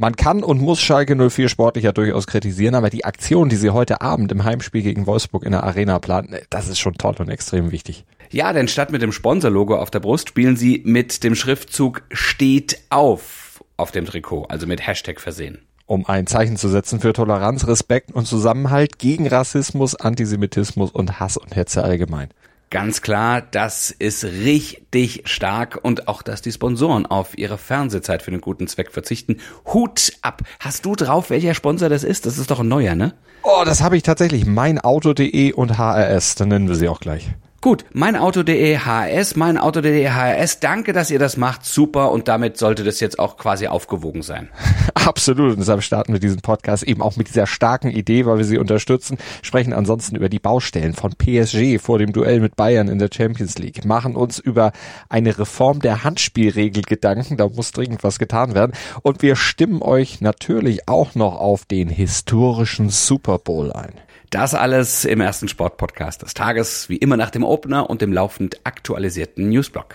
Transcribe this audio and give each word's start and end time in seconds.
Man 0.00 0.14
kann 0.14 0.44
und 0.44 0.62
muss 0.62 0.80
Schalke 0.80 1.16
04 1.16 1.48
sportlich 1.48 1.82
ja 1.82 1.90
durchaus 1.90 2.28
kritisieren, 2.28 2.76
aber 2.76 2.88
die 2.88 3.04
Aktion, 3.04 3.48
die 3.48 3.56
sie 3.56 3.70
heute 3.70 4.00
Abend 4.00 4.30
im 4.30 4.44
Heimspiel 4.44 4.82
gegen 4.82 5.08
Wolfsburg 5.08 5.42
in 5.42 5.50
der 5.50 5.64
Arena 5.64 5.98
planen, 5.98 6.36
das 6.50 6.68
ist 6.68 6.78
schon 6.78 6.94
toll 6.94 7.16
und 7.18 7.28
extrem 7.28 7.72
wichtig. 7.72 8.04
Ja, 8.30 8.52
denn 8.52 8.68
statt 8.68 8.92
mit 8.92 9.02
dem 9.02 9.10
Sponsorlogo 9.10 9.76
auf 9.76 9.90
der 9.90 9.98
Brust 9.98 10.28
spielen 10.28 10.56
sie 10.56 10.82
mit 10.84 11.24
dem 11.24 11.34
Schriftzug 11.34 12.04
Steht 12.12 12.80
auf 12.90 13.64
auf 13.76 13.90
dem 13.90 14.06
Trikot, 14.06 14.44
also 14.44 14.68
mit 14.68 14.86
Hashtag 14.86 15.20
versehen 15.20 15.58
um 15.86 16.04
ein 16.04 16.26
Zeichen 16.26 16.58
zu 16.58 16.68
setzen 16.68 17.00
für 17.00 17.14
Toleranz, 17.14 17.66
Respekt 17.66 18.12
und 18.12 18.26
Zusammenhalt 18.26 18.98
gegen 18.98 19.26
Rassismus, 19.26 19.94
Antisemitismus 19.94 20.90
und 20.90 21.18
Hass 21.18 21.38
und 21.38 21.56
Hetze 21.56 21.82
allgemein. 21.82 22.28
Ganz 22.70 23.00
klar, 23.00 23.40
das 23.40 23.90
ist 23.90 24.24
richtig 24.24 25.22
stark 25.24 25.78
und 25.82 26.06
auch, 26.06 26.20
dass 26.20 26.42
die 26.42 26.52
Sponsoren 26.52 27.06
auf 27.06 27.38
ihre 27.38 27.56
Fernsehzeit 27.56 28.22
für 28.22 28.30
einen 28.30 28.42
guten 28.42 28.68
Zweck 28.68 28.92
verzichten. 28.92 29.38
Hut 29.72 30.12
ab. 30.20 30.42
Hast 30.60 30.84
du 30.84 30.94
drauf, 30.94 31.30
welcher 31.30 31.54
Sponsor 31.54 31.88
das 31.88 32.04
ist? 32.04 32.26
Das 32.26 32.36
ist 32.36 32.50
doch 32.50 32.60
ein 32.60 32.68
neuer, 32.68 32.94
ne? 32.94 33.14
Oh, 33.42 33.62
das 33.64 33.80
habe 33.80 33.96
ich 33.96 34.02
tatsächlich. 34.02 34.44
Meinauto.de 34.44 35.52
und 35.52 35.78
HRS, 35.78 36.34
dann 36.34 36.48
nennen 36.48 36.68
wir 36.68 36.74
sie 36.74 36.88
auch 36.88 37.00
gleich. 37.00 37.30
Gut, 37.60 37.84
meinauto.de 37.92 38.78
HS, 38.78 39.34
meinauto.de 39.34 40.08
HS, 40.08 40.60
danke, 40.60 40.92
dass 40.92 41.10
ihr 41.10 41.18
das 41.18 41.36
macht, 41.36 41.64
super. 41.64 42.12
Und 42.12 42.28
damit 42.28 42.56
sollte 42.56 42.84
das 42.84 43.00
jetzt 43.00 43.18
auch 43.18 43.36
quasi 43.36 43.66
aufgewogen 43.66 44.22
sein. 44.22 44.48
Absolut. 44.94 45.54
Und 45.54 45.58
deshalb 45.58 45.82
starten 45.82 46.12
wir 46.12 46.20
diesen 46.20 46.40
Podcast 46.40 46.84
eben 46.84 47.02
auch 47.02 47.16
mit 47.16 47.26
dieser 47.26 47.48
starken 47.48 47.90
Idee, 47.90 48.26
weil 48.26 48.38
wir 48.38 48.44
sie 48.44 48.58
unterstützen, 48.58 49.18
sprechen 49.42 49.72
ansonsten 49.72 50.14
über 50.14 50.28
die 50.28 50.38
Baustellen 50.38 50.94
von 50.94 51.14
PSG 51.16 51.80
vor 51.80 51.98
dem 51.98 52.12
Duell 52.12 52.38
mit 52.38 52.54
Bayern 52.54 52.86
in 52.86 53.00
der 53.00 53.10
Champions 53.12 53.58
League, 53.58 53.84
machen 53.84 54.14
uns 54.14 54.38
über 54.38 54.70
eine 55.08 55.36
Reform 55.36 55.80
der 55.80 56.04
Handspielregel 56.04 56.84
Gedanken, 56.84 57.38
da 57.38 57.48
muss 57.48 57.72
dringend 57.72 58.04
was 58.04 58.20
getan 58.20 58.54
werden. 58.54 58.70
Und 59.02 59.20
wir 59.22 59.34
stimmen 59.34 59.82
euch 59.82 60.20
natürlich 60.20 60.88
auch 60.88 61.16
noch 61.16 61.34
auf 61.34 61.64
den 61.64 61.88
historischen 61.88 62.88
Super 62.90 63.38
Bowl 63.38 63.72
ein. 63.72 63.94
Das 64.30 64.54
alles 64.54 65.06
im 65.06 65.20
ersten 65.20 65.48
Sportpodcast 65.48 66.20
des 66.22 66.34
Tages, 66.34 66.88
wie 66.90 66.96
immer 66.96 67.16
nach 67.16 67.30
dem 67.30 67.44
Opener 67.44 67.88
und 67.88 68.02
dem 68.02 68.12
laufend 68.12 68.60
aktualisierten 68.64 69.48
Newsblock. 69.48 69.94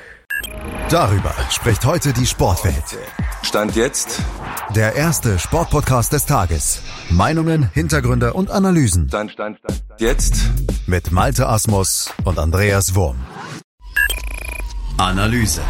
Darüber 0.90 1.34
spricht 1.52 1.86
heute 1.86 2.14
die 2.14 2.26
Sportwelt. 2.26 2.98
Stand 3.44 3.76
jetzt 3.76 4.22
der 4.76 4.96
erste 4.96 5.38
Sportpodcast 5.38 6.14
des 6.14 6.26
Tages. 6.26 6.82
Meinungen, 7.10 7.70
Hintergründe 7.74 8.34
und 8.34 8.50
Analysen. 8.50 9.08
Stand, 9.08 9.32
stand, 9.32 9.60
stand, 9.60 9.84
jetzt 10.00 10.36
mit 10.88 11.12
Malte 11.12 11.48
Asmus 11.48 12.12
und 12.24 12.40
Andreas 12.40 12.96
Wurm. 12.96 13.18
Analyse. 14.98 15.62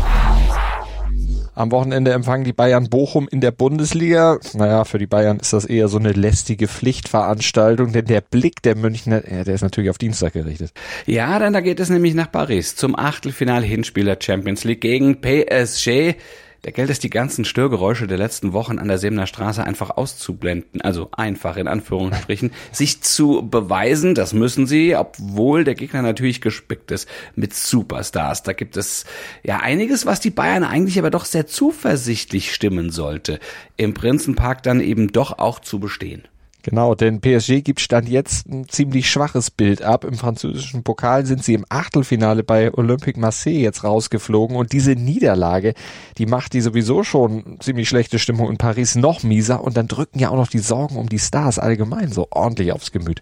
Am 1.56 1.72
Wochenende 1.72 2.12
empfangen 2.12 2.44
die 2.44 2.54
Bayern 2.54 2.90
Bochum 2.90 3.28
in 3.30 3.40
der 3.40 3.52
Bundesliga. 3.52 4.40
Naja, 4.54 4.86
für 4.86 4.98
die 4.98 5.06
Bayern 5.06 5.38
ist 5.38 5.54
das 5.54 5.66
eher 5.66 5.88
so 5.88 6.00
eine 6.00 6.12
lästige 6.12 6.68
Pflichtveranstaltung, 6.68 7.94
denn 7.94 8.06
der 8.06 8.22
Blick 8.22 8.64
der 8.64 8.76
Münchner, 8.76 9.22
der 9.22 9.48
ist 9.48 9.62
natürlich 9.62 9.90
auf 9.92 10.00
Dienstag 10.00 10.34
gerichtet. 10.34 10.72
Ja, 11.06 11.38
dann 11.38 11.54
da 11.54 11.62
geht 11.62 11.80
es 11.80 11.90
nämlich 11.90 12.16
nach 12.16 12.32
Paris 12.32 12.76
zum 12.76 12.98
Achtelfinal-Hinspieler 12.98 14.18
Champions 14.20 14.64
League 14.64 14.82
gegen 14.82 15.22
PSG. 15.22 16.16
Der 16.64 16.72
gilt 16.72 16.90
es, 16.90 17.00
die 17.00 17.10
ganzen 17.10 17.44
Störgeräusche 17.44 18.08
der 18.08 18.18
letzten 18.18 18.54
Wochen 18.54 18.80
an 18.80 18.88
der 18.88 18.98
Sebener 18.98 19.28
Straße 19.28 19.62
einfach 19.64 19.90
auszublenden, 19.90 20.80
also 20.80 21.10
einfach 21.12 21.58
in 21.58 21.68
Anführungsstrichen, 21.68 22.52
sich 22.72 23.02
zu 23.02 23.46
beweisen, 23.50 24.16
das 24.16 24.34
müssen 24.34 24.66
sie, 24.66 24.96
obwohl 24.96 25.66
der 25.66 25.76
Gegner 25.76 26.02
natürlich 26.02 26.40
gespickt 26.40 26.92
ist 26.92 27.10
mit 27.36 27.54
Superstars. 27.54 28.44
Da 28.44 28.54
gibt 28.54 28.78
es 28.78 29.04
ja 29.44 29.58
einiges, 29.58 30.06
was 30.06 30.22
die 30.22 30.30
Bayern 30.30 30.64
eigentlich 30.64 30.98
aber 30.98 31.10
doch 31.10 31.26
sehr 31.26 31.48
zuversichtlich 31.48 32.54
stimmen 32.54 32.92
sollte, 32.92 33.40
im 33.76 33.94
Prinzenpark 33.94 34.64
dann 34.64 34.80
eben 34.80 35.12
doch 35.12 35.40
auch 35.40 35.60
zu 35.60 35.80
bestehen. 35.80 36.24
Genau, 36.64 36.96
denn 36.96 37.20
PSG 37.20 37.62
gibt 37.62 37.82
Stand 37.82 38.08
jetzt 38.08 38.48
ein 38.48 38.70
ziemlich 38.70 39.12
schwaches 39.12 39.52
Bild 39.52 39.82
ab. 39.82 40.06
Im 40.06 40.14
französischen 40.14 40.84
Pokal 40.84 41.26
sind 41.26 41.44
sie 41.44 41.56
im 41.56 41.66
Achtelfinale 41.68 42.42
bei 42.42 42.74
Olympique 42.74 43.20
Marseille 43.20 43.60
jetzt 43.60 43.84
rausgeflogen 43.84 44.56
und 44.56 44.72
diese 44.72 44.94
Niederlage, 44.94 45.74
die 46.18 46.26
macht 46.26 46.54
die 46.54 46.62
sowieso 46.62 47.04
schon 47.04 47.58
ziemlich 47.60 47.90
schlechte 47.90 48.18
Stimmung 48.18 48.50
in 48.50 48.58
Paris 48.58 48.96
noch 48.96 49.24
mieser 49.24 49.62
und 49.62 49.76
dann 49.76 49.90
drücken 49.90 50.20
ja 50.20 50.30
auch 50.30 50.38
noch 50.38 50.48
die 50.48 50.60
Sorgen 50.60 50.96
um 50.96 51.10
die 51.10 51.20
Stars 51.20 51.60
allgemein 51.60 52.14
so 52.14 52.28
ordentlich 52.32 52.72
aufs 52.72 52.94
Gemüt. 52.94 53.22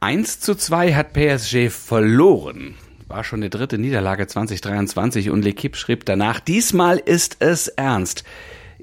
1 0.00 0.40
zu 0.40 0.54
2 0.54 0.92
hat 0.92 1.14
PSG 1.14 1.70
verloren. 1.70 2.74
War 3.08 3.24
schon 3.24 3.40
die 3.40 3.48
dritte 3.48 3.78
Niederlage 3.78 4.26
2023 4.26 5.30
und 5.30 5.46
L'Equipe 5.46 5.76
schrieb 5.76 6.04
danach, 6.04 6.40
diesmal 6.40 6.98
ist 6.98 7.36
es 7.38 7.68
ernst. 7.68 8.24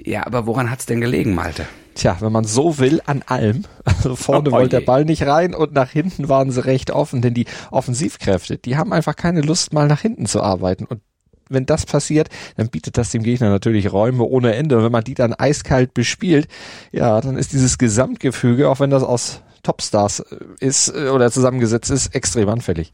Ja, 0.06 0.26
aber 0.26 0.46
woran 0.46 0.70
hat's 0.70 0.86
denn 0.86 1.02
gelegen, 1.02 1.34
Malte? 1.34 1.66
Tja, 1.96 2.18
wenn 2.20 2.32
man 2.32 2.44
so 2.44 2.80
will, 2.80 3.02
an 3.06 3.24
allem. 3.26 3.64
Also 3.86 4.16
vorne 4.16 4.50
oh, 4.50 4.54
wollte 4.54 4.80
der 4.80 4.86
Ball 4.86 5.06
nicht 5.06 5.26
rein 5.26 5.54
und 5.54 5.74
nach 5.74 5.90
hinten 5.90 6.28
waren 6.28 6.52
sie 6.52 6.66
recht 6.66 6.92
offen, 6.92 7.22
denn 7.22 7.34
die 7.34 7.46
Offensivkräfte, 7.72 8.58
die 8.58 8.78
haben 8.78 8.94
einfach 8.94 9.16
keine 9.16 9.42
Lust, 9.42 9.74
mal 9.74 9.88
nach 9.88 10.02
hinten 10.02 10.26
zu 10.26 10.42
arbeiten. 10.42 10.86
Und 10.86 11.02
wenn 11.50 11.66
das 11.66 11.86
passiert, 11.86 12.30
dann 12.58 12.70
bietet 12.70 12.98
das 12.98 13.12
dem 13.12 13.24
Gegner 13.24 13.50
natürlich 13.50 13.92
Räume 13.92 14.24
ohne 14.24 14.56
Ende. 14.56 14.78
Und 14.78 14.84
wenn 14.84 14.92
man 14.92 15.04
die 15.04 15.14
dann 15.14 15.34
eiskalt 15.34 15.94
bespielt, 15.94 16.48
ja, 16.92 17.22
dann 17.22 17.38
ist 17.38 17.54
dieses 17.54 17.78
Gesamtgefüge, 17.78 18.70
auch 18.70 18.80
wenn 18.80 18.90
das 18.90 19.04
aus 19.04 19.42
Topstars 19.64 20.20
äh, 20.20 20.38
ist 20.60 20.90
äh, 20.90 21.10
oder 21.10 21.32
zusammengesetzt 21.32 21.92
ist, 21.92 22.16
extrem 22.16 22.50
anfällig. 22.50 22.94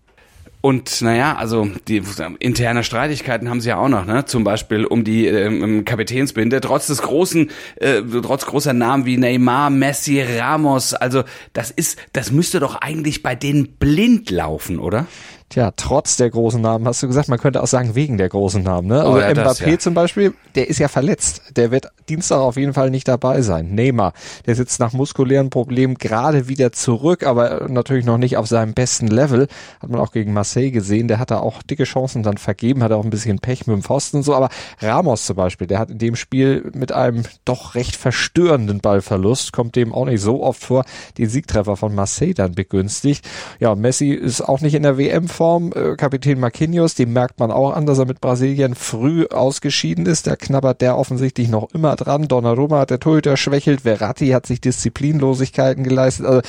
Und 0.62 1.02
naja, 1.02 1.38
also 1.38 1.70
die 1.88 2.02
interne 2.40 2.84
Streitigkeiten 2.84 3.50
haben 3.50 3.62
sie 3.62 3.70
ja 3.70 3.78
auch 3.78 3.88
noch, 3.88 4.06
ne? 4.06 4.26
Zum 4.26 4.44
Beispiel 4.44 4.86
um 4.86 5.06
die 5.06 5.26
ähm, 5.26 5.86
Kapitänsbinde. 5.86 6.60
Trotz 6.60 6.88
des 6.88 7.02
großen, 7.02 7.50
äh, 7.78 8.02
trotz 8.22 8.46
großer 8.46 8.74
Namen 8.74 9.06
wie 9.06 9.16
Neymar, 9.16 9.70
Messi, 9.70 10.22
Ramos. 10.22 10.94
Also 10.94 11.24
das 11.54 11.72
ist, 11.72 11.98
das 12.12 12.32
müsste 12.32 12.60
doch 12.60 12.76
eigentlich 12.76 13.24
bei 13.24 13.36
denen 13.36 13.78
blind 13.78 14.32
laufen, 14.32 14.80
oder? 14.80 15.08
Tja, 15.50 15.72
trotz 15.76 16.16
der 16.18 16.30
großen 16.30 16.62
Namen 16.62 16.88
hast 16.88 17.02
du 17.02 17.08
gesagt, 17.08 17.28
man 17.28 17.40
könnte 17.40 17.64
auch 17.64 17.68
sagen 17.68 17.96
wegen 17.96 18.18
der 18.18 18.30
großen 18.30 18.62
Namen. 18.62 18.88
Ne? 18.88 19.00
Also 19.00 19.14
oh 19.14 19.18
ja, 19.18 19.30
Mbappé 19.30 19.44
das, 19.44 19.60
ja. 19.60 19.80
zum 19.80 19.96
Beispiel, 19.96 20.36
der 20.54 20.70
ist 20.70 20.78
ja 20.78 20.88
verletzt. 20.88 21.42
Der 21.56 21.72
wird 21.72 21.88
Dienstag 22.08 22.38
auf 22.38 22.56
jeden 22.56 22.74
Fall 22.74 22.92
nicht 22.92 23.08
dabei 23.08 23.42
sein. 23.42 23.74
Neymar, 23.74 24.14
der 24.46 24.54
sitzt 24.54 24.80
nach 24.80 24.94
muskulären 24.94 25.50
Problemen 25.50 25.96
gerade 25.96 26.48
wieder 26.48 26.72
zurück, 26.72 27.26
aber 27.26 27.68
natürlich 27.68 28.06
noch 28.06 28.20
nicht 28.20 28.38
auf 28.38 28.46
seinem 28.46 28.76
besten 28.76 29.08
Level. 29.08 29.48
Hat 29.80 29.90
man 29.90 30.00
auch 30.00 30.12
gegen 30.12 30.34
Marseille 30.34 30.70
gesehen. 30.70 31.08
Der 31.08 31.18
hat 31.18 31.32
da 31.32 31.40
auch 31.40 31.64
dicke 31.64 31.86
Chancen 31.86 32.22
dann 32.22 32.38
vergeben, 32.38 32.84
hat 32.84 32.92
auch 32.92 33.04
ein 33.04 33.10
bisschen 33.10 33.40
Pech 33.40 33.66
mit 33.66 33.76
dem 33.76 33.82
Pfosten 33.82 34.18
und 34.18 34.24
so. 34.24 34.36
Aber 34.36 34.50
Ramos 34.80 35.26
zum 35.26 35.36
Beispiel, 35.36 35.66
der 35.66 35.80
hat 35.80 35.90
in 35.90 35.98
dem 35.98 36.16
Spiel 36.16 36.70
mit 36.76 36.92
einem 36.92 37.24
doch 37.44 37.74
recht 37.74 37.96
verstörenden 37.96 38.82
Ballverlust, 38.82 39.52
kommt 39.52 39.76
dem 39.76 39.96
auch 39.96 40.06
nicht 40.06 40.22
so 40.22 40.44
oft 40.44 40.64
vor, 40.64 40.86
den 41.18 41.28
Siegtreffer 41.28 41.76
von 41.76 41.96
Marseille 41.96 42.36
dann 42.36 42.54
begünstigt. 42.54 43.28
Ja, 43.60 43.74
Messi 43.74 44.10
ist 44.12 44.42
auch 44.42 44.62
nicht 44.62 44.76
in 44.76 44.84
der 44.84 45.00
WM 45.00 45.28
Form. 45.40 45.72
Äh, 45.74 45.96
Kapitän 45.96 46.38
Marquinhos, 46.38 46.96
dem 46.96 47.14
merkt 47.14 47.40
man 47.40 47.50
auch 47.50 47.72
an, 47.72 47.86
dass 47.86 47.98
er 47.98 48.06
mit 48.06 48.20
Brasilien 48.20 48.76
früh 48.76 49.26
ausgeschieden 49.26 50.06
ist. 50.06 50.28
Da 50.28 50.36
knabbert 50.36 50.82
der 50.82 50.98
offensichtlich 50.98 51.48
noch 51.48 51.74
immer 51.74 51.96
dran. 51.96 52.28
Donnarumma 52.28 52.80
hat 52.80 52.90
der 52.90 53.00
Torhüter 53.00 53.38
schwächelt. 53.38 53.82
Verratti 53.82 54.32
hat 54.32 54.46
sich 54.46 54.60
Disziplinlosigkeiten 54.60 55.86
geleistet. 55.86 56.26
Also, 56.26 56.42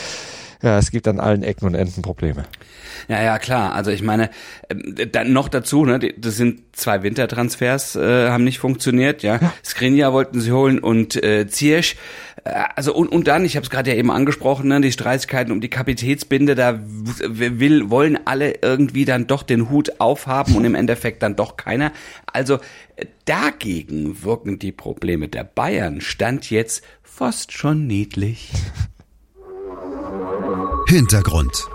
ja, 0.62 0.78
es 0.78 0.90
gibt 0.90 1.08
an 1.08 1.20
allen 1.20 1.42
Ecken 1.42 1.66
und 1.66 1.74
Enden 1.74 2.02
Probleme. 2.02 2.44
Ja, 3.08 3.22
ja, 3.22 3.38
klar. 3.38 3.74
Also 3.74 3.90
ich 3.90 4.02
meine, 4.02 4.30
äh, 4.68 5.06
dann 5.06 5.32
noch 5.32 5.48
dazu, 5.48 5.86
ne, 5.86 5.98
das 5.98 6.36
sind 6.36 6.60
zwei 6.72 7.02
Wintertransfers, 7.02 7.96
äh, 7.96 8.28
haben 8.28 8.44
nicht 8.44 8.58
funktioniert, 8.58 9.22
ja. 9.22 9.36
ja. 9.36 9.52
Skriniar 9.64 10.12
wollten 10.12 10.40
sie 10.40 10.52
holen 10.52 10.78
und 10.78 11.22
äh, 11.22 11.46
Ziyech. 11.48 11.96
Äh, 12.44 12.50
also 12.76 12.94
und, 12.94 13.08
und 13.08 13.26
dann, 13.26 13.44
ich 13.44 13.56
habe 13.56 13.64
es 13.64 13.70
gerade 13.70 13.90
ja 13.90 13.96
eben 13.96 14.10
angesprochen, 14.10 14.68
ne, 14.68 14.80
die 14.82 14.92
Streitigkeiten 14.92 15.50
um 15.50 15.62
die 15.62 15.70
Kapitätsbinde, 15.70 16.54
da 16.54 16.78
will, 16.82 17.88
wollen 17.88 18.18
alle 18.26 18.56
irgendwie 18.60 19.06
dann 19.06 19.26
doch 19.26 19.42
den 19.42 19.70
Hut 19.70 19.98
aufhaben 19.98 20.56
und 20.56 20.64
im 20.66 20.74
Endeffekt 20.74 21.22
dann 21.22 21.36
doch 21.36 21.56
keiner. 21.56 21.92
Also 22.26 22.58
äh, 22.96 23.06
dagegen 23.24 24.22
wirken 24.22 24.58
die 24.58 24.72
Probleme 24.72 25.28
der 25.28 25.44
Bayern 25.44 26.02
stand 26.02 26.50
jetzt 26.50 26.84
fast 27.02 27.52
schon 27.52 27.86
niedlich. 27.86 28.50
Hintergrund 30.90 31.68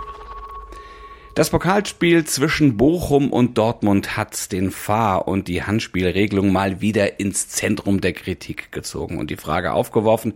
das 1.36 1.50
Pokalspiel 1.50 2.26
zwischen 2.26 2.76
Bochum 2.76 3.32
und 3.32 3.58
Dortmund 3.58 4.18
hat 4.18 4.52
den 4.52 4.72
Fahr- 4.72 5.26
und 5.30 5.48
die 5.48 5.64
Handspielregelung 5.64 6.52
mal 6.52 6.82
wieder 6.82 7.18
ins 7.22 7.48
Zentrum 7.48 8.02
der 8.02 8.12
Kritik 8.12 8.74
gezogen 8.74 9.18
und 9.18 9.30
die 9.30 9.38
Frage 9.38 9.72
aufgeworfen, 9.72 10.34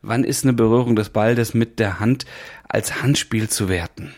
wann 0.00 0.24
ist 0.24 0.44
eine 0.44 0.54
Berührung 0.54 0.96
des 0.96 1.10
Baldes 1.10 1.52
mit 1.52 1.78
der 1.78 2.00
Hand 2.00 2.24
als 2.66 3.02
Handspiel 3.02 3.50
zu 3.50 3.68
werten? 3.68 4.14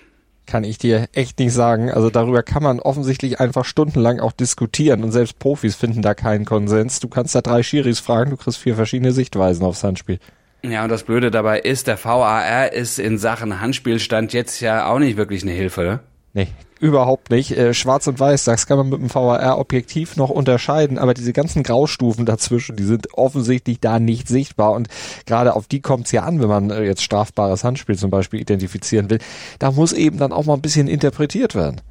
Kann 0.47 0.63
ich 0.63 0.79
dir 0.79 1.09
echt 1.13 1.41
nicht 1.41 1.53
sagen. 1.53 1.91
Also 1.91 2.09
darüber 2.09 2.45
kann 2.45 2.63
man 2.63 2.79
offensichtlich 2.79 3.41
einfach 3.41 3.65
stundenlang 3.65 4.21
auch 4.21 4.33
diskutieren 4.33 5.03
und 5.03 5.11
selbst 5.11 5.41
Profis 5.41 5.75
finden 5.75 6.03
da 6.03 6.15
keinen 6.15 6.45
Konsens. 6.45 7.01
Du 7.01 7.09
kannst 7.09 7.35
da 7.35 7.43
drei 7.43 7.65
Schiris 7.65 7.99
fragen, 7.99 8.31
du 8.31 8.37
kriegst 8.37 8.59
vier 8.59 8.77
verschiedene 8.77 9.11
Sichtweisen 9.11 9.65
aufs 9.65 9.83
Handspiel. 9.83 10.21
Ja, 10.65 10.83
und 10.85 10.89
das 10.89 11.03
Blöde 11.03 11.31
dabei 11.31 11.61
ist, 11.61 11.89
der 11.89 12.03
VAR 12.03 12.73
ist 12.73 12.99
in 12.99 13.19
Sachen 13.19 13.61
Handspielstand 13.61 14.33
jetzt 14.33 14.61
ja 14.61 14.87
auch 14.87 14.99
nicht 14.99 15.19
wirklich 15.19 15.43
eine 15.43 15.53
Hilfe, 15.53 15.83
ne? 15.83 16.01
Nee, 16.33 16.49
überhaupt 16.81 17.31
nicht. 17.31 17.53
Äh, 17.53 17.75
Schwarz 17.75 18.07
und 18.07 18.19
Weiß, 18.19 18.45
das 18.45 18.67
kann 18.67 18.79
man 18.79 18.89
mit 18.89 18.99
dem 18.99 19.15
VAR-Objektiv 19.15 20.17
noch 20.17 20.31
unterscheiden, 20.31 20.99
aber 20.99 21.13
diese 21.13 21.35
ganzen 21.35 21.63
Graustufen 21.63 22.25
dazwischen, 22.25 22.77
die 22.77 22.85
sind 22.85 23.13
offensichtlich 23.13 23.79
da 23.79 23.99
nicht 23.99 24.27
sichtbar 24.27 24.73
und 24.73 24.89
gerade 25.27 25.55
auf 25.55 25.69
die 25.69 25.81
kommt 25.81 26.07
es 26.07 26.13
ja 26.13 26.23
an, 26.23 26.41
wenn 26.41 26.49
man 26.49 26.71
äh, 26.71 26.85
jetzt 26.85 27.03
strafbares 27.03 27.63
Handspiel 27.63 27.99
zum 27.99 28.11
Beispiel 28.11 28.41
identifizieren 28.41 29.11
will. 29.11 29.19
Da 29.59 29.71
muss 29.71 29.93
eben 29.93 30.17
dann 30.17 30.33
auch 30.33 30.47
mal 30.47 30.55
ein 30.55 30.63
bisschen 30.63 30.89
interpretiert 30.89 31.55
werden. 31.55 31.83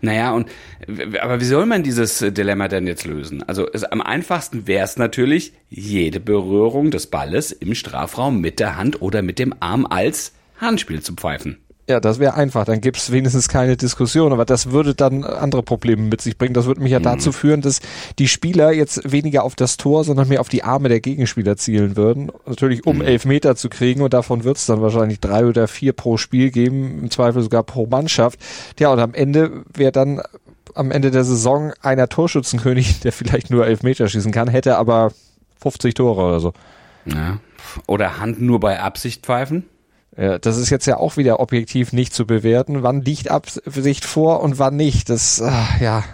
Naja, 0.00 0.32
und 0.32 0.48
aber 1.20 1.40
wie 1.40 1.44
soll 1.44 1.66
man 1.66 1.82
dieses 1.82 2.18
Dilemma 2.18 2.68
denn 2.68 2.86
jetzt 2.86 3.06
lösen? 3.06 3.42
Also 3.42 3.68
es, 3.72 3.84
am 3.84 4.00
einfachsten 4.00 4.66
wäre 4.66 4.84
es 4.84 4.96
natürlich, 4.96 5.52
jede 5.70 6.20
Berührung 6.20 6.90
des 6.90 7.06
Balles 7.06 7.52
im 7.52 7.74
Strafraum 7.74 8.40
mit 8.40 8.60
der 8.60 8.76
Hand 8.76 9.00
oder 9.00 9.22
mit 9.22 9.38
dem 9.38 9.54
Arm 9.60 9.86
als 9.86 10.32
Handspiel 10.58 11.02
zu 11.02 11.14
pfeifen. 11.14 11.58
Ja, 11.88 11.98
das 11.98 12.20
wäre 12.20 12.34
einfach. 12.34 12.64
Dann 12.64 12.80
gibt's 12.80 13.10
wenigstens 13.10 13.48
keine 13.48 13.76
Diskussion. 13.76 14.32
Aber 14.32 14.44
das 14.44 14.70
würde 14.70 14.94
dann 14.94 15.24
andere 15.24 15.62
Probleme 15.62 16.02
mit 16.02 16.20
sich 16.20 16.38
bringen. 16.38 16.54
Das 16.54 16.66
würde 16.66 16.80
mich 16.80 16.92
ja 16.92 17.00
mhm. 17.00 17.04
dazu 17.04 17.32
führen, 17.32 17.60
dass 17.60 17.80
die 18.18 18.28
Spieler 18.28 18.72
jetzt 18.72 19.10
weniger 19.10 19.42
auf 19.42 19.56
das 19.56 19.76
Tor, 19.76 20.04
sondern 20.04 20.28
mehr 20.28 20.40
auf 20.40 20.48
die 20.48 20.62
Arme 20.62 20.88
der 20.88 21.00
Gegenspieler 21.00 21.56
zielen 21.56 21.96
würden. 21.96 22.30
Natürlich, 22.46 22.86
um 22.86 22.96
mhm. 22.96 23.02
elf 23.02 23.24
Meter 23.24 23.56
zu 23.56 23.68
kriegen. 23.68 24.02
Und 24.02 24.14
davon 24.14 24.44
wird's 24.44 24.66
dann 24.66 24.80
wahrscheinlich 24.80 25.18
drei 25.18 25.44
oder 25.44 25.66
vier 25.66 25.92
pro 25.92 26.16
Spiel 26.16 26.50
geben. 26.50 27.00
Im 27.02 27.10
Zweifel 27.10 27.42
sogar 27.42 27.64
pro 27.64 27.86
Mannschaft. 27.86 28.38
Ja, 28.78 28.90
und 28.92 29.00
am 29.00 29.12
Ende 29.12 29.64
wäre 29.74 29.92
dann 29.92 30.22
am 30.74 30.90
Ende 30.90 31.10
der 31.10 31.24
Saison 31.24 31.72
einer 31.82 32.08
Torschützenkönig, 32.08 33.00
der 33.04 33.12
vielleicht 33.12 33.50
nur 33.50 33.66
elf 33.66 33.82
Meter 33.82 34.08
schießen 34.08 34.32
kann, 34.32 34.48
hätte 34.48 34.78
aber 34.78 35.12
50 35.60 35.94
Tore 35.94 36.22
oder 36.22 36.40
so. 36.40 36.52
Ja. 37.06 37.38
Oder 37.86 38.20
Hand 38.20 38.40
nur 38.40 38.60
bei 38.60 38.80
Absicht 38.80 39.24
pfeifen? 39.24 39.64
Ja, 40.16 40.38
das 40.38 40.58
ist 40.58 40.70
jetzt 40.70 40.86
ja 40.86 40.98
auch 40.98 41.16
wieder 41.16 41.40
objektiv 41.40 41.92
nicht 41.92 42.12
zu 42.12 42.26
bewerten. 42.26 42.82
Wann 42.82 43.02
liegt 43.02 43.30
Absicht 43.30 44.04
vor 44.04 44.42
und 44.42 44.58
wann 44.58 44.76
nicht? 44.76 45.08
Das, 45.08 45.42
ach, 45.42 45.80
ja. 45.80 46.04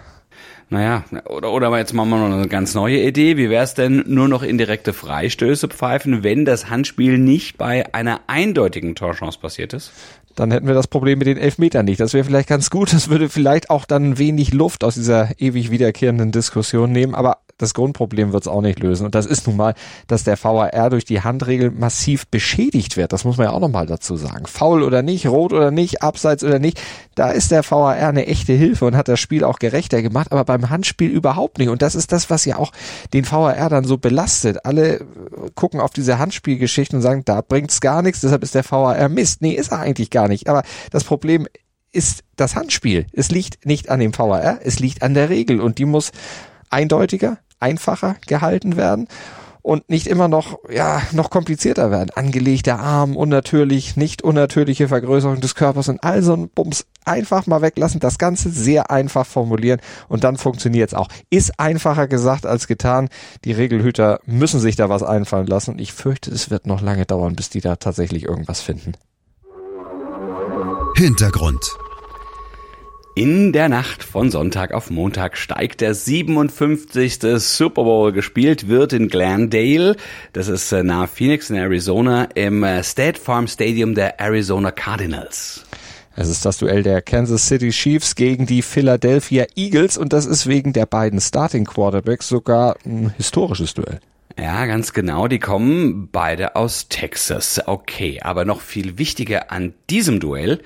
Naja, 0.71 1.03
oder, 1.25 1.51
oder 1.51 1.75
jetzt 1.77 1.93
machen 1.93 2.09
wir 2.09 2.17
noch 2.17 2.35
eine 2.35 2.47
ganz 2.47 2.75
neue 2.75 3.01
Idee. 3.01 3.37
Wie 3.37 3.49
wäre 3.49 3.63
es 3.63 3.73
denn 3.73 4.03
nur 4.07 4.27
noch 4.27 4.43
indirekte 4.43 4.93
Freistöße 4.93 5.67
pfeifen, 5.67 6.23
wenn 6.23 6.45
das 6.45 6.69
Handspiel 6.69 7.17
nicht 7.17 7.57
bei 7.57 7.91
einer 7.93 8.21
eindeutigen 8.27 8.93
Torchance 8.93 9.39
passiert 9.39 9.73
ist? 9.73 9.91
Dann 10.35 10.51
hätten 10.51 10.67
wir 10.67 10.75
das 10.75 10.87
Problem 10.87 11.19
mit 11.19 11.27
den 11.27 11.37
Elfmetern 11.37 11.85
nicht. 11.85 11.99
Das 11.99 12.13
wäre 12.13 12.23
vielleicht 12.23 12.47
ganz 12.47 12.69
gut. 12.69 12.93
Das 12.93 13.09
würde 13.09 13.29
vielleicht 13.29 13.71
auch 13.71 13.85
dann 13.85 14.19
wenig 14.19 14.53
Luft 14.53 14.83
aus 14.83 14.93
dieser 14.93 15.31
ewig 15.39 15.71
wiederkehrenden 15.71 16.31
Diskussion 16.31 16.91
nehmen. 16.91 17.15
Aber 17.15 17.39
das 17.59 17.75
Grundproblem 17.75 18.33
wird 18.33 18.43
es 18.43 18.47
auch 18.47 18.61
nicht 18.61 18.79
lösen. 18.79 19.05
Und 19.05 19.13
das 19.13 19.27
ist 19.27 19.45
nun 19.45 19.57
mal, 19.57 19.75
dass 20.07 20.23
der 20.23 20.43
VAR 20.43 20.89
durch 20.89 21.05
die 21.05 21.21
Handregel 21.21 21.69
massiv 21.69 22.25
beschädigt 22.27 22.97
wird. 22.97 23.13
Das 23.13 23.25
muss 23.25 23.37
man 23.37 23.47
ja 23.47 23.53
auch 23.53 23.59
nochmal 23.59 23.85
dazu 23.85 24.17
sagen. 24.17 24.47
Faul 24.47 24.81
oder 24.81 25.03
nicht, 25.03 25.27
rot 25.27 25.53
oder 25.53 25.69
nicht, 25.69 26.01
abseits 26.01 26.43
oder 26.43 26.57
nicht, 26.57 26.81
da 27.15 27.29
ist 27.29 27.51
der 27.51 27.69
VAR 27.69 27.93
eine 27.93 28.25
echte 28.25 28.53
Hilfe 28.53 28.85
und 28.85 28.95
hat 28.95 29.07
das 29.07 29.19
Spiel 29.19 29.43
auch 29.43 29.59
gerechter 29.59 30.01
gemacht, 30.01 30.31
aber 30.31 30.45
beim 30.45 30.69
Handspiel 30.69 31.11
überhaupt 31.11 31.59
nicht. 31.59 31.69
Und 31.69 31.81
das 31.81 31.93
ist 31.93 32.11
das, 32.11 32.29
was 32.29 32.45
ja 32.45 32.57
auch 32.57 32.71
den 33.13 33.29
VAR 33.29 33.69
dann 33.69 33.83
so 33.83 33.97
belastet. 33.97 34.65
Alle 34.65 35.05
gucken 35.53 35.81
auf 35.81 35.91
diese 35.91 36.17
Handspielgeschichten 36.17 36.97
und 36.97 37.03
sagen, 37.03 37.23
da 37.25 37.41
bringt's 37.41 37.81
gar 37.81 38.01
nichts, 38.01 38.21
deshalb 38.21 38.41
ist 38.41 38.55
der 38.55 38.63
VAR 38.63 39.09
Mist. 39.09 39.41
Nee, 39.41 39.51
ist 39.51 39.71
er 39.71 39.79
eigentlich 39.79 40.09
gar 40.09 40.29
nicht. 40.29 40.47
Aber 40.47 40.63
das 40.91 41.03
Problem 41.03 41.45
ist 41.91 42.23
das 42.35 42.55
Handspiel. 42.55 43.07
Es 43.11 43.31
liegt 43.31 43.65
nicht 43.65 43.89
an 43.89 43.99
dem 43.99 44.17
VAR, 44.17 44.59
es 44.63 44.79
liegt 44.79 45.03
an 45.03 45.13
der 45.13 45.29
Regel 45.29 45.59
und 45.59 45.77
die 45.77 45.85
muss 45.85 46.11
eindeutiger, 46.69 47.39
einfacher 47.59 48.15
gehalten 48.27 48.77
werden 48.77 49.07
und 49.61 49.89
nicht 49.89 50.07
immer 50.07 50.27
noch, 50.27 50.59
ja, 50.69 51.01
noch 51.11 51.29
komplizierter 51.29 51.91
werden. 51.91 52.09
Angelegter 52.15 52.79
Arm, 52.79 53.15
unnatürlich, 53.15 53.97
nicht 53.97 54.21
unnatürliche 54.23 54.87
Vergrößerung 54.87 55.41
des 55.41 55.55
Körpers 55.55 55.89
und 55.89 56.03
all 56.03 56.23
so 56.23 56.33
ein 56.33 56.49
Bums 56.49 56.85
einfach 57.05 57.45
mal 57.45 57.61
weglassen, 57.61 57.99
das 57.99 58.17
Ganze 58.17 58.49
sehr 58.49 58.89
einfach 58.89 59.25
formulieren 59.25 59.79
und 60.07 60.23
dann 60.23 60.37
funktioniert 60.37 60.89
es 60.89 60.93
auch. 60.93 61.07
Ist 61.29 61.59
einfacher 61.59 62.07
gesagt 62.07 62.45
als 62.45 62.67
getan. 62.67 63.09
Die 63.43 63.51
Regelhüter 63.51 64.19
müssen 64.25 64.59
sich 64.59 64.75
da 64.75 64.89
was 64.89 65.03
einfallen 65.03 65.47
lassen 65.47 65.71
und 65.71 65.81
ich 65.81 65.93
fürchte, 65.93 66.31
es 66.31 66.49
wird 66.49 66.65
noch 66.65 66.81
lange 66.81 67.05
dauern, 67.05 67.35
bis 67.35 67.49
die 67.49 67.61
da 67.61 67.75
tatsächlich 67.75 68.23
irgendwas 68.23 68.61
finden. 68.61 68.93
Hintergrund 70.95 71.77
in 73.19 73.51
der 73.51 73.67
Nacht 73.67 74.01
von 74.01 74.31
Sonntag 74.31 74.71
auf 74.71 74.89
Montag 74.89 75.35
steigt 75.35 75.81
der 75.81 75.93
57. 75.93 77.19
Super 77.35 77.83
Bowl. 77.83 78.13
Gespielt 78.13 78.69
wird 78.69 78.93
in 78.93 79.09
Glendale, 79.09 79.97
das 80.31 80.47
ist 80.47 80.71
äh, 80.71 80.83
nahe 80.83 81.09
Phoenix 81.09 81.49
in 81.49 81.57
Arizona, 81.57 82.29
im 82.35 82.63
äh, 82.63 82.81
State 82.81 83.19
Farm 83.19 83.49
Stadium 83.49 83.93
der 83.93 84.21
Arizona 84.21 84.71
Cardinals. 84.71 85.65
Es 86.15 86.29
ist 86.29 86.45
das 86.45 86.59
Duell 86.59 86.81
der 86.81 87.01
Kansas 87.01 87.45
City 87.45 87.71
Chiefs 87.71 88.15
gegen 88.15 88.45
die 88.45 88.61
Philadelphia 88.61 89.47
Eagles 89.53 89.97
und 89.97 90.13
das 90.13 90.25
ist 90.25 90.47
wegen 90.47 90.71
der 90.71 90.85
beiden 90.85 91.19
Starting 91.19 91.65
Quarterbacks 91.65 92.29
sogar 92.29 92.77
ein 92.85 93.13
historisches 93.17 93.73
Duell. 93.73 93.99
Ja, 94.39 94.65
ganz 94.65 94.93
genau. 94.93 95.27
Die 95.27 95.39
kommen 95.39 96.07
beide 96.09 96.55
aus 96.55 96.87
Texas. 96.87 97.61
Okay, 97.65 98.21
aber 98.23 98.45
noch 98.45 98.61
viel 98.61 98.97
wichtiger 98.97 99.51
an 99.51 99.73
diesem 99.89 100.21
Duell 100.21 100.61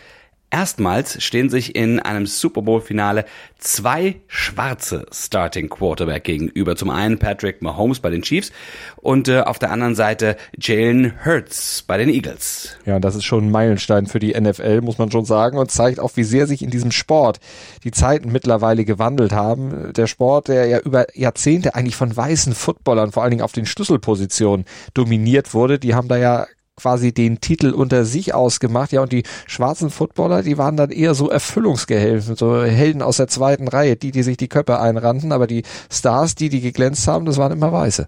Erstmals 0.53 1.19
stehen 1.23 1.50
sich 1.50 1.75
in 1.75 2.00
einem 2.00 2.27
Super 2.27 2.61
Bowl-Finale 2.61 3.25
zwei 3.57 4.17
schwarze 4.27 5.07
Starting 5.11 5.67
Quarterback 5.67 6.25
gegenüber. 6.25 6.75
Zum 6.75 6.91
einen 6.91 7.17
Patrick 7.17 7.63
Mahomes 7.63 8.00
bei 8.00 8.11
den 8.11 8.21
Chiefs 8.21 8.51
und 8.97 9.27
äh, 9.27 9.39
auf 9.39 9.57
der 9.57 9.71
anderen 9.71 9.95
Seite 9.95 10.38
Jalen 10.55 11.25
Hurts 11.25 11.81
bei 11.88 11.97
den 11.97 12.07
Eagles. 12.07 12.77
Ja, 12.85 13.00
das 13.00 13.15
ist 13.15 13.23
schon 13.23 13.47
ein 13.47 13.51
Meilenstein 13.51 14.05
für 14.05 14.19
die 14.19 14.39
NFL, 14.39 14.81
muss 14.81 15.00
man 15.00 15.09
schon 15.09 15.25
sagen, 15.25 15.57
und 15.57 15.71
zeigt 15.71 16.00
auch, 16.00 16.11
wie 16.17 16.23
sehr 16.23 16.45
sich 16.45 16.61
in 16.61 16.69
diesem 16.69 16.91
Sport 16.91 17.39
die 17.83 17.89
Zeiten 17.89 18.31
mittlerweile 18.31 18.85
gewandelt 18.85 19.31
haben. 19.31 19.91
Der 19.94 20.05
Sport, 20.05 20.50
der 20.50 20.67
ja 20.67 20.77
über 20.77 21.07
Jahrzehnte 21.17 21.73
eigentlich 21.73 21.95
von 21.95 22.15
weißen 22.15 22.53
Footballern, 22.53 23.11
vor 23.11 23.23
allen 23.23 23.31
Dingen 23.31 23.41
auf 23.41 23.53
den 23.53 23.65
Schlüsselpositionen 23.65 24.67
dominiert 24.94 25.55
wurde, 25.55 25.79
die 25.79 25.95
haben 25.95 26.09
da 26.09 26.17
ja 26.17 26.45
quasi 26.75 27.13
den 27.13 27.39
Titel 27.39 27.71
unter 27.71 28.05
sich 28.05 28.33
ausgemacht. 28.33 28.91
Ja, 28.91 29.01
und 29.01 29.11
die 29.11 29.23
schwarzen 29.47 29.89
Footballer, 29.89 30.43
die 30.43 30.57
waren 30.57 30.77
dann 30.77 30.91
eher 30.91 31.13
so 31.13 31.29
Erfüllungsgehilfen, 31.29 32.35
so 32.35 32.63
Helden 32.63 33.01
aus 33.01 33.17
der 33.17 33.27
zweiten 33.27 33.67
Reihe, 33.67 33.95
die, 33.95 34.11
die 34.11 34.23
sich 34.23 34.37
die 34.37 34.47
Köpfe 34.47 34.79
einrannten, 34.79 35.31
aber 35.31 35.47
die 35.47 35.63
Stars, 35.91 36.35
die, 36.35 36.49
die 36.49 36.61
geglänzt 36.61 37.07
haben, 37.07 37.25
das 37.25 37.37
waren 37.37 37.51
immer 37.51 37.71
Weiße. 37.71 38.07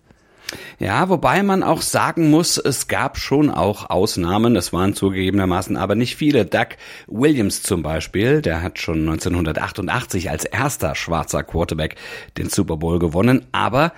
Ja, 0.77 1.09
wobei 1.09 1.41
man 1.41 1.63
auch 1.63 1.81
sagen 1.81 2.29
muss, 2.29 2.57
es 2.57 2.87
gab 2.87 3.17
schon 3.17 3.49
auch 3.49 3.89
Ausnahmen, 3.89 4.55
es 4.55 4.73
waren 4.73 4.93
zugegebenermaßen 4.93 5.75
aber 5.75 5.95
nicht 5.95 6.15
viele. 6.15 6.45
Doug 6.45 6.69
Williams 7.07 7.63
zum 7.63 7.81
Beispiel, 7.81 8.41
der 8.41 8.61
hat 8.61 8.77
schon 8.77 8.99
1988 8.99 10.29
als 10.29 10.45
erster 10.45 10.93
schwarzer 10.95 11.43
Quarterback 11.43 11.95
den 12.37 12.49
Super 12.49 12.77
Bowl 12.77 12.99
gewonnen, 12.99 13.47
aber 13.51 13.93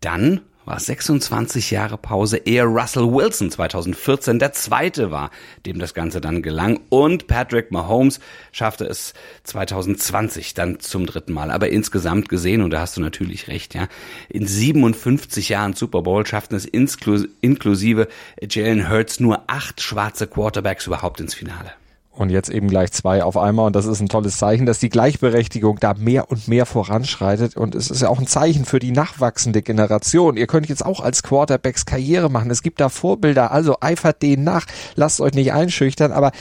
dann 0.00 0.40
war 0.64 0.78
26 0.78 1.70
Jahre 1.70 1.98
Pause, 1.98 2.38
ehe 2.38 2.64
Russell 2.64 3.12
Wilson 3.12 3.50
2014 3.50 4.38
der 4.38 4.52
zweite 4.52 5.10
war, 5.10 5.30
dem 5.66 5.78
das 5.78 5.94
Ganze 5.94 6.20
dann 6.20 6.42
gelang. 6.42 6.80
Und 6.88 7.26
Patrick 7.26 7.70
Mahomes 7.70 8.20
schaffte 8.52 8.84
es 8.84 9.14
2020 9.44 10.54
dann 10.54 10.80
zum 10.80 11.06
dritten 11.06 11.32
Mal. 11.32 11.50
Aber 11.50 11.68
insgesamt 11.68 12.28
gesehen, 12.28 12.62
und 12.62 12.70
da 12.70 12.80
hast 12.80 12.96
du 12.96 13.00
natürlich 13.00 13.48
recht, 13.48 13.74
ja, 13.74 13.88
in 14.28 14.46
57 14.46 15.48
Jahren 15.48 15.74
Super 15.74 16.02
Bowl 16.02 16.26
schafften 16.26 16.56
es 16.56 16.64
inklusive 16.64 18.08
Jalen 18.40 18.88
Hurts 18.88 19.20
nur 19.20 19.42
acht 19.48 19.80
schwarze 19.80 20.26
Quarterbacks 20.26 20.86
überhaupt 20.86 21.20
ins 21.20 21.34
Finale. 21.34 21.72
Und 22.14 22.30
jetzt 22.30 22.50
eben 22.50 22.68
gleich 22.68 22.92
zwei 22.92 23.22
auf 23.22 23.38
einmal. 23.38 23.66
Und 23.66 23.74
das 23.74 23.86
ist 23.86 24.00
ein 24.00 24.08
tolles 24.08 24.36
Zeichen, 24.36 24.66
dass 24.66 24.78
die 24.78 24.90
Gleichberechtigung 24.90 25.78
da 25.80 25.94
mehr 25.94 26.30
und 26.30 26.46
mehr 26.46 26.66
voranschreitet. 26.66 27.56
Und 27.56 27.74
es 27.74 27.90
ist 27.90 28.02
ja 28.02 28.08
auch 28.10 28.18
ein 28.18 28.26
Zeichen 28.26 28.66
für 28.66 28.78
die 28.78 28.92
nachwachsende 28.92 29.62
Generation. 29.62 30.36
Ihr 30.36 30.46
könnt 30.46 30.68
jetzt 30.68 30.84
auch 30.84 31.00
als 31.00 31.22
Quarterbacks 31.22 31.86
Karriere 31.86 32.30
machen. 32.30 32.50
Es 32.50 32.62
gibt 32.62 32.80
da 32.80 32.90
Vorbilder. 32.90 33.50
Also 33.50 33.78
eifert 33.80 34.20
denen 34.20 34.44
nach. 34.44 34.66
Lasst 34.94 35.22
euch 35.22 35.32
nicht 35.32 35.54
einschüchtern. 35.54 36.12
Aber 36.12 36.32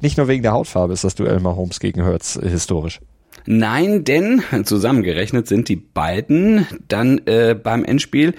nicht 0.00 0.16
nur 0.16 0.26
wegen 0.26 0.42
der 0.42 0.52
Hautfarbe 0.52 0.94
ist 0.94 1.04
das 1.04 1.14
Duell 1.14 1.40
Mahomes 1.40 1.80
gegen 1.80 2.02
Hurts 2.04 2.40
historisch. 2.42 3.00
Nein, 3.46 4.04
denn 4.04 4.42
zusammengerechnet 4.64 5.46
sind 5.48 5.68
die 5.68 5.76
beiden 5.76 6.66
dann 6.88 7.20
äh, 7.26 7.54
beim 7.54 7.84
Endspiel 7.84 8.34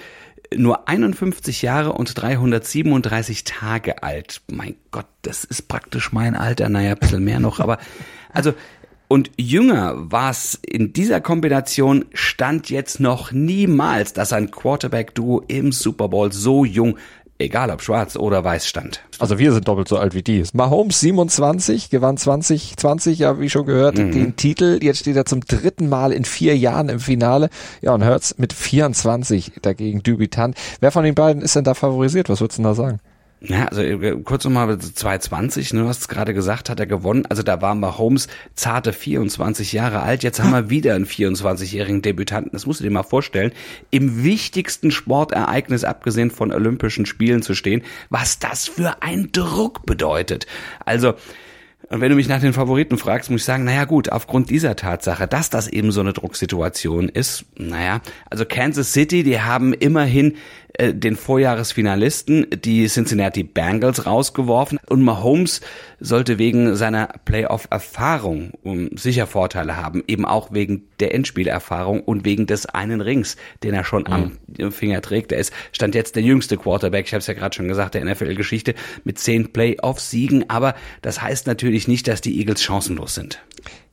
nur 0.56 0.88
51 0.88 1.62
Jahre 1.62 1.92
und 1.92 2.20
337 2.20 3.44
Tage 3.44 4.02
alt. 4.02 4.42
Mein 4.50 4.76
Gott, 4.90 5.06
das 5.22 5.44
ist 5.44 5.68
praktisch 5.68 6.12
mein 6.12 6.34
Alter. 6.34 6.68
Naja, 6.68 6.92
ein 6.92 6.98
bisschen 6.98 7.24
mehr 7.24 7.40
noch, 7.40 7.60
aber 7.60 7.78
also 8.32 8.54
und 9.08 9.30
jünger 9.36 9.92
war 10.10 10.30
es 10.30 10.58
in 10.62 10.94
dieser 10.94 11.20
Kombination 11.20 12.06
stand 12.14 12.70
jetzt 12.70 12.98
noch 12.98 13.30
niemals, 13.30 14.14
dass 14.14 14.32
ein 14.32 14.50
Quarterback-Duo 14.50 15.44
im 15.48 15.70
Super 15.70 16.08
Bowl 16.08 16.32
so 16.32 16.64
jung 16.64 16.96
Egal 17.38 17.70
ob 17.70 17.82
schwarz 17.82 18.14
oder 18.14 18.44
weiß 18.44 18.68
stand. 18.68 19.02
Also 19.18 19.38
wir 19.38 19.52
sind 19.52 19.66
doppelt 19.66 19.88
so 19.88 19.96
alt 19.96 20.14
wie 20.14 20.22
die. 20.22 20.44
Mahomes 20.52 21.00
27, 21.00 21.90
gewann 21.90 22.16
2020, 22.16 23.18
ja 23.18 23.40
wie 23.40 23.50
schon 23.50 23.66
gehört, 23.66 23.98
mhm. 23.98 24.12
den 24.12 24.36
Titel. 24.36 24.78
Jetzt 24.80 25.00
steht 25.00 25.16
er 25.16 25.24
zum 25.24 25.40
dritten 25.40 25.88
Mal 25.88 26.12
in 26.12 26.24
vier 26.24 26.56
Jahren 26.56 26.88
im 26.88 27.00
Finale. 27.00 27.50
Ja 27.80 27.94
und 27.94 28.04
Hurts 28.04 28.38
mit 28.38 28.52
24 28.52 29.52
dagegen 29.62 30.02
Dubitant. 30.02 30.56
Wer 30.80 30.92
von 30.92 31.04
den 31.04 31.14
beiden 31.14 31.42
ist 31.42 31.56
denn 31.56 31.64
da 31.64 31.74
favorisiert? 31.74 32.28
Was 32.28 32.40
würdest 32.40 32.58
du 32.58 32.62
da 32.62 32.74
sagen? 32.74 33.00
Ja, 33.44 33.66
also 33.66 33.82
äh, 33.82 34.20
kurz 34.22 34.44
nochmal 34.44 34.78
220, 34.78 35.72
ne, 35.72 35.80
du 35.80 35.88
hast 35.88 36.02
es 36.02 36.08
gerade 36.08 36.32
gesagt, 36.32 36.70
hat 36.70 36.78
er 36.78 36.86
gewonnen. 36.86 37.26
Also 37.26 37.42
da 37.42 37.60
waren 37.60 37.80
wir 37.80 37.98
Holmes 37.98 38.28
zarte 38.54 38.92
24 38.92 39.72
Jahre 39.72 40.02
alt. 40.02 40.22
Jetzt 40.22 40.40
haben 40.40 40.52
wir 40.52 40.70
wieder 40.70 40.94
einen 40.94 41.06
24-jährigen 41.06 42.02
Debütanten. 42.02 42.52
Das 42.52 42.66
musst 42.66 42.80
du 42.80 42.84
dir 42.84 42.90
mal 42.90 43.02
vorstellen. 43.02 43.50
Im 43.90 44.22
wichtigsten 44.22 44.92
Sportereignis, 44.92 45.82
abgesehen 45.82 46.30
von 46.30 46.52
Olympischen 46.52 47.04
Spielen 47.04 47.42
zu 47.42 47.54
stehen, 47.54 47.82
was 48.10 48.38
das 48.38 48.68
für 48.68 49.02
ein 49.02 49.32
Druck 49.32 49.86
bedeutet. 49.86 50.46
Also, 50.84 51.14
und 51.88 52.00
wenn 52.00 52.10
du 52.10 52.16
mich 52.16 52.28
nach 52.28 52.40
den 52.40 52.52
Favoriten 52.52 52.96
fragst, 52.96 53.30
muss 53.30 53.42
ich 53.42 53.44
sagen, 53.44 53.64
naja 53.64 53.84
gut, 53.84 54.10
aufgrund 54.10 54.50
dieser 54.50 54.76
Tatsache, 54.76 55.26
dass 55.26 55.50
das 55.50 55.68
eben 55.68 55.92
so 55.92 56.00
eine 56.00 56.12
Drucksituation 56.12 57.08
ist, 57.08 57.44
naja, 57.56 58.00
also 58.30 58.44
Kansas 58.46 58.92
City, 58.92 59.22
die 59.22 59.40
haben 59.40 59.74
immerhin 59.74 60.36
äh, 60.74 60.94
den 60.94 61.16
Vorjahresfinalisten, 61.16 62.46
die 62.64 62.86
Cincinnati 62.86 63.42
Bengals, 63.42 64.06
rausgeworfen. 64.06 64.78
Und 64.88 65.02
Mahomes 65.02 65.60
sollte 66.00 66.38
wegen 66.38 66.76
seiner 66.76 67.08
Playoff-Erfahrung 67.24 68.52
um, 68.62 68.96
sicher 68.96 69.26
Vorteile 69.26 69.76
haben, 69.76 70.02
eben 70.06 70.24
auch 70.24 70.52
wegen 70.52 70.88
der 71.00 71.14
Endspielerfahrung 71.14 72.00
und 72.00 72.24
wegen 72.24 72.46
des 72.46 72.66
einen 72.66 73.00
Rings, 73.00 73.36
den 73.62 73.74
er 73.74 73.84
schon 73.84 74.04
mhm. 74.04 74.38
am 74.60 74.72
Finger 74.72 75.02
trägt. 75.02 75.32
Er 75.32 75.38
ist, 75.38 75.52
stand 75.72 75.94
jetzt 75.94 76.16
der 76.16 76.22
jüngste 76.22 76.56
Quarterback, 76.56 77.06
ich 77.06 77.12
habe 77.12 77.20
es 77.20 77.26
ja 77.26 77.34
gerade 77.34 77.54
schon 77.54 77.68
gesagt, 77.68 77.94
der 77.94 78.04
NFL-Geschichte, 78.04 78.74
mit 79.04 79.18
zehn 79.18 79.52
Playoff-Siegen. 79.52 80.48
Aber 80.48 80.74
das 81.02 81.20
heißt 81.20 81.46
natürlich 81.46 81.86
nicht, 81.86 82.08
dass 82.08 82.20
die 82.20 82.38
Eagles 82.38 82.62
chancenlos 82.62 83.14
sind. 83.14 83.42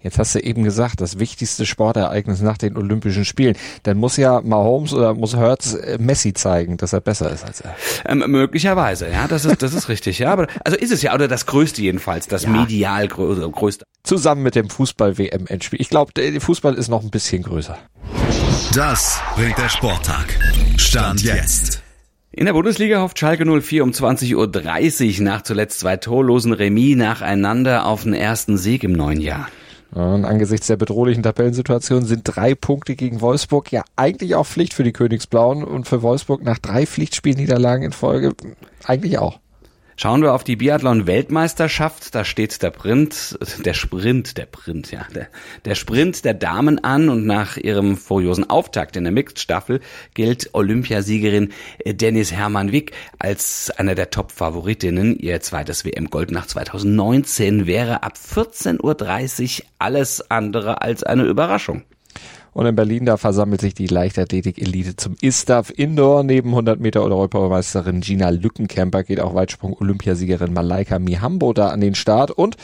Jetzt 0.01 0.17
hast 0.17 0.33
du 0.33 0.39
eben 0.39 0.63
gesagt, 0.63 1.01
das 1.01 1.19
wichtigste 1.19 1.65
Sportereignis 1.65 2.41
nach 2.41 2.57
den 2.57 2.77
Olympischen 2.77 3.25
Spielen. 3.25 3.55
Dann 3.83 3.97
muss 3.97 4.15
ja 4.15 4.41
Mahomes 4.41 4.93
oder 4.93 5.13
muss 5.13 5.35
Hertz 5.35 5.73
äh, 5.73 5.97
Messi 5.99 6.33
zeigen, 6.33 6.77
dass 6.77 6.93
er 6.93 7.01
besser 7.01 7.29
ist 7.31 7.43
als 7.43 7.61
er. 7.61 7.75
Ähm, 8.05 8.23
möglicherweise, 8.27 9.09
ja, 9.09 9.27
das 9.27 9.43
ist, 9.43 9.61
das 9.61 9.73
ist 9.73 9.89
richtig, 9.89 10.19
ja. 10.19 10.31
Aber, 10.31 10.47
also 10.63 10.77
ist 10.77 10.91
es 10.91 11.01
ja, 11.01 11.13
oder 11.13 11.27
das 11.27 11.45
Größte 11.45 11.81
jedenfalls, 11.81 12.27
das 12.27 12.43
ja. 12.43 12.49
medial 12.49 13.07
größte. 13.07 13.83
Zusammen 14.03 14.43
mit 14.43 14.55
dem 14.55 14.69
Fußball-WM-Endspiel. 14.69 15.81
Ich 15.81 15.89
glaube, 15.89 16.13
der 16.13 16.39
Fußball 16.39 16.75
ist 16.75 16.87
noch 16.87 17.03
ein 17.03 17.09
bisschen 17.09 17.43
größer. 17.43 17.77
Das 18.73 19.19
bringt 19.35 19.57
der 19.57 19.67
Sporttag. 19.67 20.27
Stand 20.77 21.23
jetzt. 21.23 21.81
In 22.31 22.45
der 22.45 22.53
Bundesliga 22.53 23.01
hofft 23.01 23.19
Schalke 23.19 23.43
04 23.43 23.83
um 23.83 23.91
20.30 23.91 25.17
Uhr 25.17 25.23
nach 25.25 25.41
zuletzt 25.41 25.79
zwei 25.79 25.97
torlosen 25.97 26.53
Remis 26.53 26.95
nacheinander 26.95 27.85
auf 27.85 28.03
den 28.03 28.13
ersten 28.13 28.57
Sieg 28.57 28.85
im 28.85 28.93
neuen 28.93 29.19
Jahr. 29.19 29.49
Und 29.91 30.25
angesichts 30.25 30.67
der 30.67 30.77
bedrohlichen 30.77 31.23
Tabellensituation 31.23 32.05
sind 32.05 32.21
drei 32.23 32.53
Punkte 32.53 32.95
gegen 32.95 33.21
Wolfsburg 33.21 33.71
ja 33.71 33.83
eigentlich 33.95 34.35
auch 34.35 34.45
Pflicht 34.45 34.73
für 34.73 34.83
die 34.83 34.93
Königsblauen 34.93 35.63
und 35.63 35.87
für 35.87 36.03
Wolfsburg 36.03 36.43
nach 36.43 36.59
drei 36.59 36.85
Pflichtspielniederlagen 36.85 37.83
in 37.83 37.91
Folge 37.91 38.33
eigentlich 38.85 39.17
auch. 39.17 39.39
Schauen 40.01 40.21
wir 40.21 40.33
auf 40.33 40.45
die 40.45 40.55
Biathlon-Weltmeisterschaft. 40.55 42.15
Da 42.15 42.23
steht 42.23 42.61
der 42.61 42.71
Sprint, 42.71 43.37
der 43.65 43.73
Sprint, 43.73 44.37
der 44.37 44.45
Print, 44.45 44.91
ja, 44.91 45.05
der, 45.13 45.27
der 45.65 45.75
Sprint 45.75 46.23
der 46.23 46.33
Damen 46.35 46.81
an 46.81 47.09
und 47.09 47.25
nach 47.25 47.57
ihrem 47.57 47.97
furiosen 47.97 48.49
Auftakt 48.49 48.95
in 48.95 49.03
der 49.03 49.11
Mixed-Staffel 49.11 49.81
gilt 50.13 50.51
Olympiasiegerin 50.53 51.51
Dennis 51.85 52.31
Hermann 52.31 52.71
Wick 52.71 52.93
als 53.19 53.71
einer 53.71 53.93
der 53.93 54.09
Top-Favoritinnen. 54.09 55.19
Ihr 55.19 55.41
zweites 55.41 55.83
WM-Gold 55.83 56.31
nach 56.31 56.47
2019 56.47 57.67
wäre 57.67 58.01
ab 58.01 58.13
14.30 58.13 58.79
Uhr 59.59 59.65
alles 59.79 60.31
andere 60.31 60.81
als 60.81 61.03
eine 61.03 61.25
Überraschung. 61.25 61.83
Und 62.53 62.65
in 62.65 62.75
Berlin, 62.75 63.05
da 63.05 63.17
versammelt 63.17 63.61
sich 63.61 63.73
die 63.73 63.87
Leichtathletik-Elite 63.87 64.95
zum 64.95 65.15
ISTAF 65.21 65.71
Indoor. 65.75 66.23
Neben 66.23 66.49
100 66.49 66.79
Meter 66.79 67.03
Europameisterin 67.03 68.01
Gina 68.01 68.29
Lückenkämper 68.29 69.03
geht 69.03 69.19
auch 69.19 69.35
Weitsprung-Olympiasiegerin 69.35 70.53
Malaika 70.53 70.99
Mihambo 70.99 71.53
da 71.53 71.69
an 71.69 71.81
den 71.81 71.95
Start 71.95 72.31
und 72.31 72.57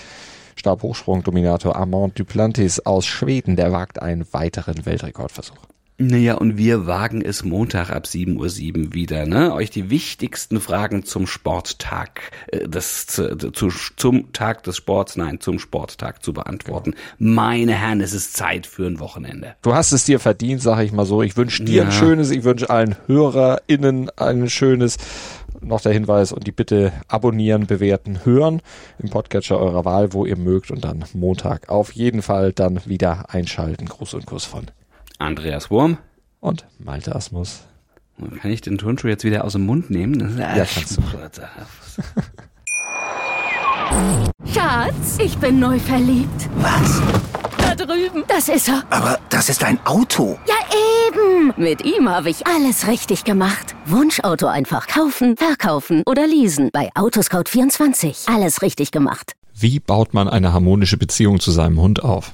Stabhochsprung-Dominator 0.56 1.76
Armand 1.76 2.18
Duplantis 2.18 2.80
aus 2.80 3.06
Schweden, 3.06 3.56
der 3.56 3.72
wagt 3.72 4.02
einen 4.02 4.26
weiteren 4.32 4.86
Weltrekordversuch. 4.86 5.75
Naja, 5.98 6.34
und 6.34 6.58
wir 6.58 6.88
wagen 6.88 7.22
es 7.22 7.46
Montag 7.46 7.90
ab 7.90 8.04
7.07 8.04 8.38
Uhr 8.38 8.94
wieder, 8.94 9.26
ne? 9.26 9.54
Euch 9.54 9.70
die 9.70 9.90
wichtigsten 9.90 10.60
Fragen 10.60 11.06
zum 11.06 11.26
Sporttag, 11.26 12.32
äh, 12.48 12.68
des, 12.68 13.08
zu, 13.08 13.38
zu, 13.38 13.70
zum 13.96 14.34
Tag 14.34 14.64
des 14.64 14.76
Sports, 14.76 15.16
nein, 15.16 15.40
zum 15.40 15.58
Sporttag 15.58 16.22
zu 16.22 16.34
beantworten. 16.34 16.96
Meine 17.18 17.76
Herren, 17.76 18.02
es 18.02 18.14
ist 18.14 18.36
Zeit 18.36 18.68
für 18.68 18.86
ein 18.86 19.00
Wochenende. 19.00 19.56
Du 19.62 19.74
hast 19.74 19.94
es 19.94 20.04
dir 20.04 20.20
verdient, 20.20 20.62
sage 20.62 20.84
ich 20.84 20.92
mal 20.92 21.06
so. 21.06 21.22
Ich 21.22 21.38
wünsche 21.38 21.64
dir 21.64 21.84
ja. 21.84 21.86
ein 21.86 21.94
schönes, 21.94 22.30
ich 22.30 22.44
wünsche 22.44 22.70
allen 22.70 22.98
HörerInnen 23.08 24.10
ein 24.18 24.50
schönes 24.50 24.98
noch 25.62 25.80
der 25.80 25.94
Hinweis 25.94 26.34
und 26.34 26.46
die 26.46 26.52
Bitte 26.52 26.92
abonnieren, 27.08 27.68
bewerten, 27.68 28.26
hören 28.26 28.62
im 29.00 29.10
Podcatcher 29.10 29.58
eurer 29.58 29.86
Wahl, 29.86 30.12
wo 30.12 30.26
ihr 30.26 30.38
mögt 30.38 30.72
und 30.72 30.84
dann 30.84 31.06
Montag 31.14 31.70
auf 31.70 31.94
jeden 31.94 32.22
Fall 32.22 32.52
dann 32.52 32.82
wieder 32.86 33.34
einschalten. 33.34 33.86
Gruß 33.86 34.14
und 34.14 34.26
Kuss 34.26 34.44
von 34.44 34.68
Andreas 35.20 35.70
Wurm 35.72 35.98
und 36.40 36.66
Malte 36.80 37.16
Asmus. 37.16 37.62
Kann 38.42 38.52
ich 38.52 38.62
den 38.62 38.78
Turnschuh 38.78 39.08
jetzt 39.08 39.24
wieder 39.24 39.44
aus 39.44 39.54
dem 39.54 39.66
Mund 39.66 39.90
nehmen? 39.90 40.38
Ja, 40.38 40.66
kannst 40.66 40.98
du. 40.98 41.02
Schatz, 44.54 45.18
ich 45.20 45.38
bin 45.38 45.60
neu 45.60 45.80
verliebt. 45.80 46.50
Was? 46.58 47.02
Da 47.58 47.76
drüben. 47.76 48.24
Das 48.28 48.48
ist 48.50 48.68
er. 48.70 48.84
Aber 48.90 49.20
das 49.30 49.50
ist 49.50 49.64
ein 49.64 49.80
Auto. 49.86 50.38
Ja, 50.48 50.56
eben. 51.08 51.54
Mit 51.58 51.84
ihm 51.84 52.08
habe 52.10 52.30
ich 52.30 52.46
alles 52.48 52.88
richtig 52.88 53.24
gemacht. 53.26 53.76
Wunschauto 53.86 54.48
einfach 54.48 54.88
kaufen, 54.88 55.36
verkaufen 55.38 56.04
oder 56.06 56.26
leasen. 56.28 56.70
Bei 56.72 56.90
Autoscout24. 56.94 58.34
Alles 58.34 58.62
richtig 58.62 58.92
gemacht. 58.92 59.34
Wie 59.54 59.80
baut 59.80 60.14
man 60.14 60.28
eine 60.30 60.54
harmonische 60.54 60.98
Beziehung 60.98 61.40
zu 61.40 61.52
seinem 61.52 61.80
Hund 61.80 62.04
auf? 62.04 62.34